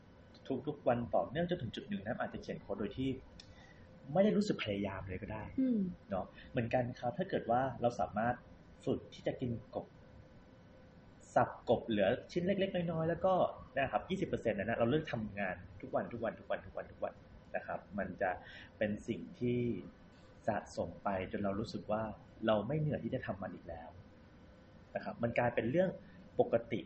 [0.67, 3.09] ทุกๆวันต่อเนื่องจนถึงจุดหนึ่งน้ำอาจจะเขียนโค้ดโดยที่
[4.13, 5.45] ไม่ได้รู้สึกพยายามเลยก็ได้
[6.11, 8.35] เนาะเหมือนกันครับถ้าเกิดว่าเราสามารถ
[8.85, 9.87] ฝึกที่จะกินกบ
[11.35, 13.35] สับกบเหลือชิ้นเล็ก ๆ น้อยๆแล้วก็
[13.79, 17.15] นะครับยี่สิบเปอร์เซ็นต์นะเราเลิกทำงานทุกวันทุกวันทุกวันทุกวันทุกวัน
[17.57, 18.31] นะครับ มันจะ
[18.79, 19.61] เป็นสิ่งที่
[20.49, 22.03] สะสมไปจนเรารู้สึกว่า
[22.47, 23.89] เราไม่เหนื่อยที่จะทำมันอีกแล้ว
[24.95, 25.91] นะครับมันกลายเป็นเรื่อง
[26.41, 26.81] ปกติ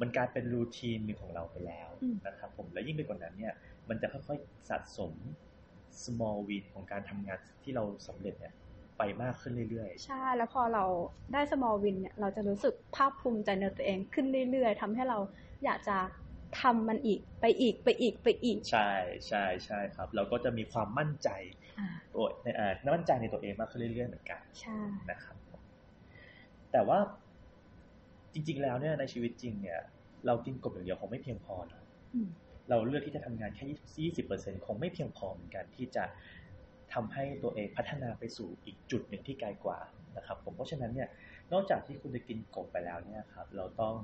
[0.00, 1.90] มันกลายเป็นรูทีนของเราไปแล้ว
[2.26, 3.54] นะครับผมและยิ่งไปกว่านั้นเนี่ย
[3.88, 5.12] มันจะค่อยๆสะสม
[6.04, 8.54] small win ของการทำงานที่เราสำเร็จเนี่ย
[8.98, 10.84] ไปมากขึ้นเรื่อยๆ ใช่ แล้วพอเรา
[11.32, 15.18] ได้ small win เนี่ย เราจะรู้สึกภาคภูมิใจในตัวเองขึ้นเรื่อยๆทำให้เรา
[15.64, 15.96] อยากจะ
[16.60, 18.92] ทำมันอีกไปอีกไปอีกไปอีก ใช่
[19.28, 21.28] ใช่ใช่ครับ เราก็จะมีความมั่นใจ
[22.14, 24.78] ตัวในอ่ามั่นใจในตัวเองมากขึ้นเรื่อยๆเหมือนกันใช่
[25.10, 25.36] นะครับ
[26.72, 26.98] แต่ว่า
[28.32, 29.80] จริง ๆ แล้วเนี่ยในชีวิตจริงเนี่ย
[30.26, 31.84] เรากินกบอย่างเดียวคงไม่เพียงพอเนาะ
[32.68, 36.04] เราเลือกที่จะทำงานแค่ยี่สิบเปอร์เซ็นคงไม่เพียงพอเหมือนกันที่จะ
[36.94, 39.78] ทำให้ตัวเองพัฒนาไปสู่อีกจุดหนึ่งที่ไกลกว่า
[40.16, 41.08] นะครับผมเพราะฉะนั้นเนี่ย
[41.52, 43.94] นอกจากที่คุณจะกินกบไปแล้วเนี่ยครับเราต้อง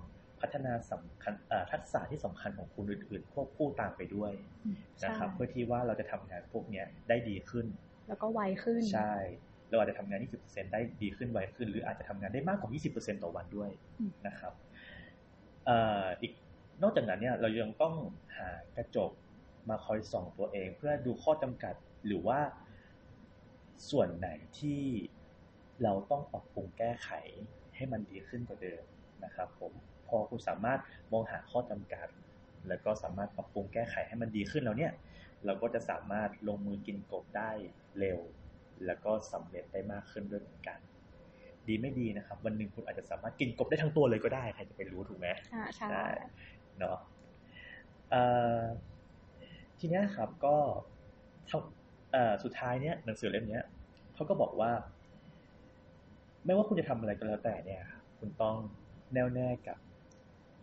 [0.41, 1.35] พัฒนาสำคัญ
[1.73, 4.33] ทักษะที่สำคัญของคุณอื่นๆควบคู่ตามไปด้วย
[5.05, 7.67] นะครับเพื่อที่ว่าเราจะทำงานพวกเนี้ยได้ดีขึ้น
[8.09, 9.15] แล้วก็ไวขึ้นใช่
[9.71, 13.71] เราอาจจะทำงาน 20%ได้ดีขึ้นไวขึ้น หรืออาจจะทำงานได้มากกว่า 20%ต่อวันด้วย
[14.27, 14.53] นะครับ
[16.21, 16.33] อีก
[16.83, 17.95] นอกจากนั้นเนี่ยเรายังต้อง
[18.37, 19.11] หากระจก
[19.69, 21.75] มาคอยส่องตัวเอง เพื่อดูข้อจำกัด
[22.07, 22.41] หรือว่า
[23.91, 24.83] ส่วนไหนที่
[25.83, 27.11] เราต้องปรับปรุงแก้ไข
[27.75, 28.85] ให้มันดีขึ้นกว่าเดิม
[29.25, 29.73] นะครับผม
[30.09, 30.81] พอคุณสามารถ
[31.13, 32.07] มองหาข้อจำกัด
[32.69, 34.93] แล้วก็สามารถปรับปรุงแก้ไขให้มันดีขึ้นแล้วเนี่ย
[35.45, 37.51] เราก็จะสามารถลงมือกินกบได้
[37.99, 38.21] เร็ว
[38.87, 40.79] แล้วก็สำเร็จได้มากขึ้นด้วยเหมือนกัน
[41.69, 46.05] ดีไม่ดีนะครับ วันหนึ่งคุณอาจจะสามารถกินกบได้ทั้งตัวเลยก็ได้ใครจะไปรู้ถูกไหมอ่าใช่
[46.79, 46.99] เนาะ
[49.79, 50.57] ทีนี้ครับก็
[52.45, 53.61] สุดท้ายเนี้ยหนังสือเล่มนี้
[54.15, 54.73] เขาก็บอกว่า
[56.47, 57.83] ไม่ว่าคุณจะทำอะไรก็แล้วแต่เนี่ย
[58.19, 58.57] คุณต้อง
[59.15, 59.79] แน่วแน่กับ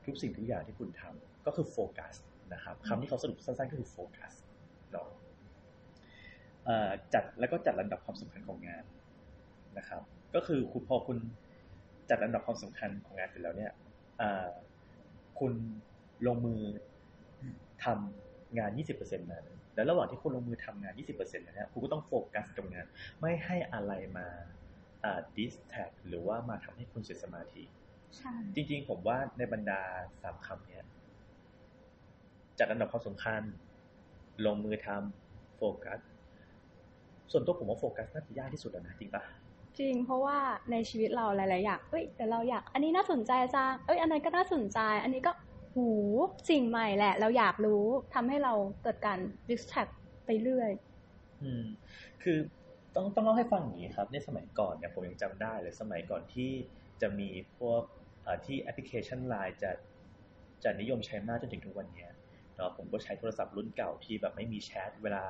[0.06, 2.16] ทุกสิ่งทุกอย่างที่คุณทำก็คือโฟกัส
[2.54, 4.34] นะครับคำที่เขาสรุปสั้นๆก็คือโฟกัส
[4.92, 5.08] เนาะ
[7.14, 8.84] จัดแล้วก็จัดลำดับความสำคัญของงาน
[9.78, 10.02] นะครับ
[10.36, 11.18] ก็คือคุณพอคุณ
[12.10, 13.72] จัดลำดับความสำคัญของงานเสร็จแล้วเนี่ย
[15.40, 15.54] คุณ
[16.28, 16.62] ลงมือ
[17.84, 22.86] ทำงาน 20%นั้น แล้วระหว่างที่คุณลงมือทำงาน 20%นั้นเนี่ยคุณก็ต้องโฟกัสกับงาน
[23.22, 24.28] ไม่ให้อะไรมา
[25.38, 27.64] distract หรือว่ามาทำให้คุณเสียสมาธิ
[28.56, 29.82] จริง ๆ ผมว่าในบรรดา
[30.22, 30.84] สามคำเนี้ย
[32.60, 33.42] จัดอันดับความสำคัญ
[34.46, 36.00] ลงมือทำโฟกัส
[37.32, 39.24] ส่วนตัวผมว่าโฟกัสน่าจะยากที่สุดแล้วนะจริงปะ
[39.80, 40.38] จริงเพราะว่า
[40.72, 45.32] ในชีวิตเราหลายๆอย่างเอ้ยแต่เราอยาก อันนี้น่าสนใจจังเอ้ย อันนั้นก็น่าสนใจ อันนี้ก็
[45.76, 45.88] หู
[46.50, 49.88] สิ่งใหม่แหละ เราอยากรู้ทำให้เราเกิดการ distract
[50.26, 50.72] ไปเรื่อย
[51.42, 51.64] อืม
[52.24, 52.38] คือ
[52.96, 56.52] ต้องต้องเล่าให้ฟังอย่างนี้ครับ ในสมัยก่อนเนี่ยผมยังจำได้เลยสมัยก่อนที่
[57.02, 57.82] จะมีพวก
[58.46, 59.72] ที่แอปพลิเคชัน Line จะ
[60.64, 62.08] จะนิยมใช้มากจนถึงทุกวันนี้
[62.56, 65.24] เนาะผมก็ใช้โทรศัพท์รุ่นเก่าที่แบบไม่มีแชทเวลา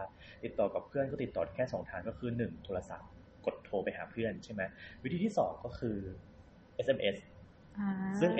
[0.43, 3.09] ติดต่อกับเพื่อนก็ติดต่อแค่สองทางก็คือหนึ่งโทรศัพท์
[3.45, 4.61] กดโทรไปหาเพื่อนใช่ไหม
[5.03, 5.97] วิธีที่สองก็คือ
[6.77, 7.17] SMS
[8.19, 8.37] ซึ่งเ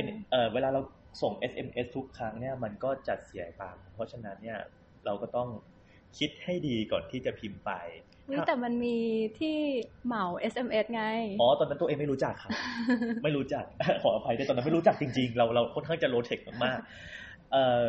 [0.53, 0.81] เวลาเรา
[1.21, 4.60] ส่ง SMS ทุกครั้งเนี่ยมันก็จัดเสียตังเพราะฉะนั้นเนี่ย
[5.06, 5.50] เราก็ต้อง
[6.17, 7.71] คิดให้ดีก่อนที่จะพิมพ์ไป
[8.47, 8.97] แต่มันมี
[9.39, 9.58] ที่
[10.06, 11.04] เหมา SMS ไง
[11.41, 12.52] อ๋อ ตอนนั้นตัวเองไม่รู้จักครับ
[13.24, 13.63] ไม่รู้จัก
[14.04, 17.86] ขออภัยด้วยตอนนั้นไม่รู้จักจริงๆ เราเราค่อนข้างจะโลเทคมากๆเอ่อ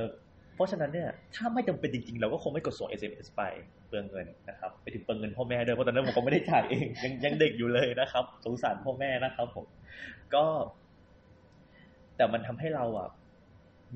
[0.55, 3.43] เพราะฉะนั้นเนี่ย ถ้าไม่จำเป็นจริงๆ เราก็คงไม่กดส่ง SMS ไป
[3.89, 9.67] เปลืองเงินนะครับ ไปถึงเปลืองเงินพ่อแม่ด้วย เพราะตอนนั้นผมก็ไม่ได้จ่ายเอง ยังยังเด็กอยู่เลยนะครับ สงสารพ่อแม่นะครับผม
[10.35, 10.45] ก็
[12.17, 13.09] แต่มันทำให้เราอะ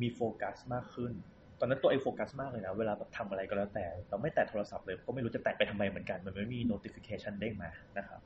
[0.03, 1.13] มีโฟกัสมากขึ้น
[1.61, 8.21] ตอนนั้นตัวเองโฟกัสมากเลยนะ เวลาแบบทำอะไรก็แล้วแต่ เราไม่แตะโทรศัพท์เลย ก็ไม่รู้จะแตะไปทำไมเหมือนกัน มันไม่มี notification เด้งมานะครับ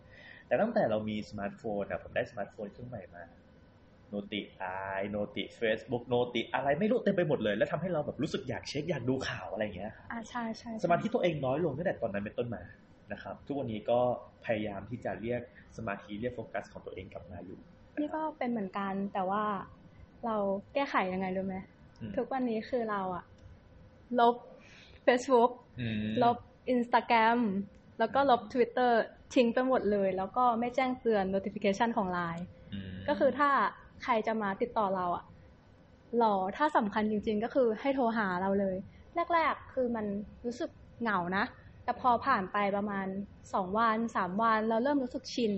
[0.47, 3.25] แต่ตั้งแต่เรามีสมาร์ทโฟนนะผมได้สมาร์ทโฟนเครื่องใหม่มา
[4.09, 4.65] โนติไอ
[5.11, 12.63] โนติเฟซบุ๊กโนติอะไรไม่รู้เต็มไปหมดเลย แล้วทำให้เราแบบรู้สึกอยากเช็คอยากดูข่าวอะไรอย่างเงี้ยอ่าใช่ใช่สมาธิตัวเองน้อยลงตั้งแต่ตอนนั้นเป็นต้นมา
[13.13, 14.01] นะครับ ทุกวันนี้ก็
[14.45, 15.43] พยายามที่จะเรียก
[15.77, 17.59] สมาธิเรียกโฟกัสของตัวเองกลับมาอยู่
[18.01, 19.43] นี่ก็เป็นเหมือนกันแต่ว่า
[20.27, 20.37] เรา
[20.75, 21.57] แก้ไขยังไงรู้ไหม
[22.17, 23.25] ทุกวันนี้คือเราอะ
[24.21, 24.37] ลบ
[25.07, 25.51] Facebook
[26.23, 26.37] ลบ
[26.75, 27.41] Instagram
[27.99, 28.93] แล้วก็ลบ Twitter
[29.35, 32.45] ทิ้งไปหมดเลย แล้วก็ไม่แจ้งเตือน notification ของ Line
[33.09, 33.51] ก็คือถ้า
[34.03, 35.25] ใครจะมาติดต่อเราอะ
[36.19, 38.77] หรอถ้าสำคัญจริง ๆ ก็คือให้โทรหาเราเลย
[39.35, 40.07] แรก ๆ คือมัน
[40.47, 40.71] รู้สึก
[41.03, 41.45] เหงานะ
[41.85, 43.07] แต่พอผ่านไปประมาณ
[43.55, 45.53] สองวันสามวัน เราเริ่มรู้สึกชิน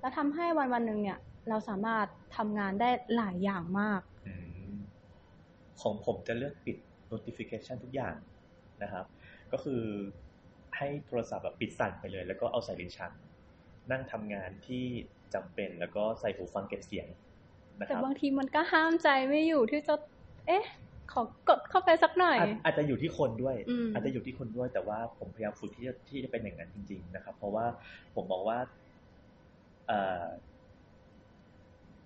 [0.00, 1.18] แล้วทำให้วันวันหนึ่งเนี่ย
[1.48, 4.00] เราสามารถทำงานได้หลายอย่างมาก
[5.80, 6.76] ของผมจะเลือกปิด
[7.12, 8.14] notification ทุกอย่าง
[8.82, 9.06] นะครับ
[9.52, 9.82] ก็คือ
[10.76, 13.10] ให้โทรศัพท์แบบปิดสั่นไปเลย แล้วก็เอาใส่ลิ้นชัก
[13.90, 14.84] นั่งทำงานที่
[15.34, 17.06] จำเป็นแล้วก็ใส่หูฟังเก็บเสียง
[17.78, 19.94] นะครับแต่บางทีมันก็ห้ามใจไม่อยู่ที่จะ
[20.46, 20.64] เอ๊ะ
[21.12, 23.56] ขอกดเข้าไปไปสักหน่อย อาจจะอยู่ที่คนด้วย
[23.94, 27.66] อาจจะอยู่ที่คนด้วย แต่ว่าผมพยายามฝึกที่จะที่จะเป็นอย่างนั้นจริง ๆ นะครับ เพราะว่า
[28.14, 28.58] ผมมองว่า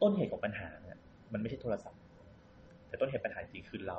[0.02, 0.96] ต้นเหตุของปัญหาเนี่ย
[1.32, 2.00] มันไม่ใช่โทรศัพท์
[2.88, 3.98] แต่ต้นเหตุปัญหาจริงคือเรา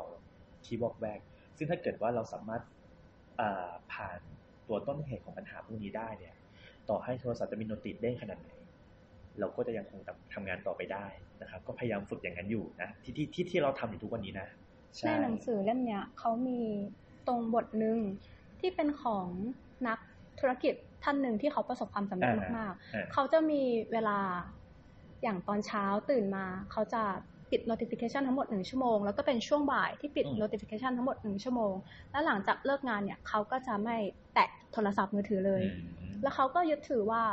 [0.65, 1.19] ที่วอกแวก
[1.57, 2.62] ซึ่งถ้าเกิดว่าเราสามารถ
[3.93, 4.19] ผ่าน
[4.67, 6.36] ตัวต้นเหตุของปัญหาพวกนี้ได้เนี่ย
[6.89, 8.49] ต่อให้โทรศัพท์จะมีโนติเด้งขนาดไหน
[9.39, 9.99] เราก็จะยังคง
[10.33, 11.05] ทำงานต่อไปได้
[11.41, 14.47] นะครับ ก็พยายามฝึกอย่างนั้นอยู่นะที่ที่ที่ที่เราทำอยู่ทุกวันนี้นะ
[15.05, 16.62] ในหนังสือเล่มเนี้ยเขามี
[17.27, 17.97] ตรงบทหนึ่ง
[18.60, 19.27] ที่เป็นของ
[19.88, 19.99] นัก
[20.39, 24.17] ธุรกิจท่านหนึ่งที่เขาประสบความสำเร็จมากๆ เขาจะมีเวลา
[25.23, 27.03] อย่างตอนเช้าตื่นมาเขาจะ
[27.51, 31.73] ปิด notification ทั้งหมดหนึ่งชั่วโมง แล้วก็เป็นช่วงบ่ายที่ปิด notification ทั้งหมดหนึ่งชั่วโมง
[32.12, 33.97] แล้วหลังจากเลิกงานเนี่ยเขาก็จะไม่
[34.34, 35.63] แตะโทรศัพท์มือถือเลย
[36.21, 37.23] แล้วเขาก็ยึดถือว่า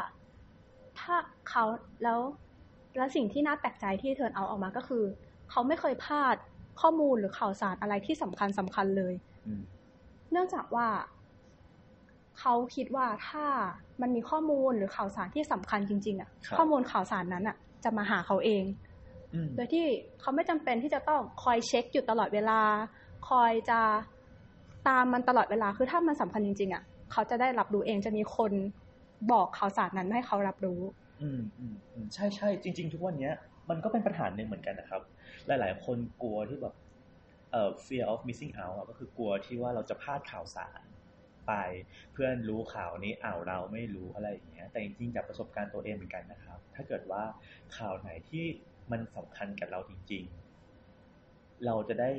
[1.01, 1.17] ถ้า
[1.51, 1.65] เขา
[2.03, 2.19] แล้ว
[2.97, 5.05] แล้วสิ่งที่น่าแปลกใจที่เทิร์นเอาออกมาก็คือ
[5.51, 6.37] เขาไม่เคยพลาด
[6.81, 9.15] ข้อมูลหรือข่าวสารอะไรที่สำคัญสำคัญเลย
[10.33, 10.89] เนื่องจากว่า
[12.39, 13.47] เขาคิดว่าถ้า
[14.01, 18.65] มันมีข้อมูลหรือข่าวสารที่สำคัญจริง ๆอะ ข้อมูลข่าวสารนั้นอะ จะมาหาเขาเอง
[19.57, 19.87] โดยที่
[20.21, 22.61] เขาไม่จำเป็นที่จะต้องคอยเช็คอยู่ตลอดเวลา
[23.29, 23.81] คอยจะ
[24.89, 28.53] ตามมันตลอดเวลา คือถ้ามันสำคัญจริงๆอะ เขาจะได้รับรู้เองจะมีคน
[29.33, 30.81] บอกข่าวสารนั้นให้เขารับรู้
[31.23, 31.75] อืมอืม
[32.15, 33.35] ใช่ใช่จริง ๆ ทุกวันเนี้ย
[33.71, 35.03] มันก็เป็นปัญหาหนึ่งเหมือนกันนะครับ
[35.47, 36.75] หลาย ๆ คนกลัวที่แบบ
[37.53, 40.83] เอ่อ fear of missing out ก็คือกลัวที่ว่าเราจะพลาดข่าวสาร
[41.49, 41.55] ไป
[42.13, 47.23] เพื่อนรู้ข่าวนี้อ้าวเราไม่รู้อะไรอย่างเงี้ย แต่จริงๆจากประสบการณ์ตัวเองเหมือนกันนะครับ ถ้าเกิดว่า
[47.77, 48.45] ข่าวไหนที่
[48.91, 50.25] มันสำคัญกับเราจริง
[50.95, 52.11] ๆ เราจะได้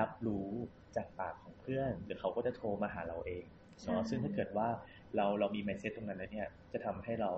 [0.00, 0.48] รับรู้
[0.96, 3.44] จากปากของเพื่อนหรือเขาก็จะโทรมาหาเราเอง
[3.84, 4.68] เนาะซึ่งถ้าเกิดว่า
[5.16, 7.30] เราเรามี mindset ตรงนั้นแล้วเนี่ย จะทำให้เรา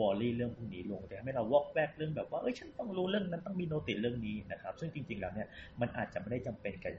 [0.00, 5.48] worry เรื่องพวกนี้ลงจะทำให้เราวอกแวกเรื่องแบบว่าเอ้ยฉันต้องรู้เรื่องนั้นต้องมี noti เรื่องนี้นะครับ ซึ่งจริง ๆ แล้วเนี่ย
[5.80, 6.94] มันอาจจะไม่ได้จำเป็นกับ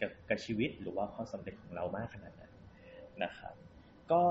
[0.00, 2.49] กับกับชีวิตหรือว่าความสำเร็จของเรามากขนาดนั้น
[3.24, 3.54] นะครับ
[4.12, 4.22] ก็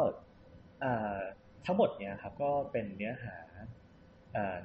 [1.65, 3.35] ทั้งหมดเนี่ยครับก็เป็นเนื้อหา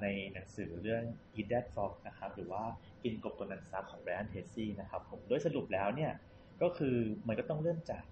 [0.02, 1.02] ในหนังสือเรื่อง
[1.36, 2.64] Eat That Frog นะครับ หรือว่า
[3.02, 6.12] กินกบตัวนั้นซับของ Brian Tracy นะครับผมโดยสรุปแล้วเนี่ย
[6.62, 6.96] ก็คือ
[7.26, 8.04] มันก็ต้องเริ่มจาก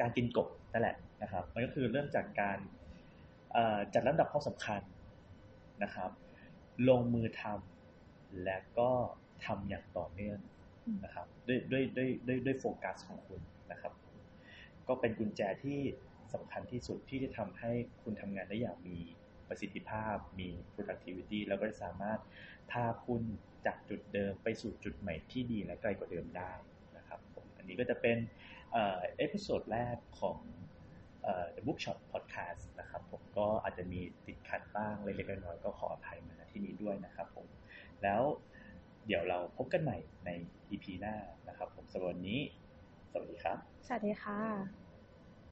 [0.00, 2.58] การกินกบนั่นแหละนะครับ มันก็คือเริ่มจากการ
[3.94, 4.80] จัดลำดับความสำคัญ
[5.82, 6.10] นะครับ
[6.88, 8.90] ลงมือทำและก็
[9.44, 10.38] ทำอย่างต่อเนื่อง
[11.04, 13.92] นะครับ ด้วยด้วยด้วยด้วยด้วยโฟกัสของคุณนะครับ
[14.88, 15.80] ก็เป็นกุญแจที่
[16.34, 17.70] สำคัญที่สุดที่จะทำให้
[18.02, 18.98] คุณทำงานได้อย่างมี
[19.48, 22.20] ประสิทธิภาพ มี productivity แล้วก็สามารถ
[22.70, 23.22] พาคุณ
[23.66, 26.52] จากจุดเดิมไปสู่จุดใหม่ที่ดีและไกลกว่าเดิมได้
[26.96, 28.18] นะครับผมอันนี้ก็จะเป็น
[28.72, 30.38] episode แรกของ
[31.54, 37.46] The Bookshop Podcast นะครับผมก็อาจจะมีติดขัดบ้างเล็กๆน้อยๆก็ขออภัยมาที่นี้ด้วยนะครับผม
[38.02, 38.22] แล้ว
[39.06, 40.30] เดี๋ยวเราพบกันใหม่ใน
[40.70, 41.14] EP หน้า
[41.48, 42.40] นะครับผมสำหรับวันนี้
[43.14, 44.83] สวัสดีครับ สวัสดีค่ะ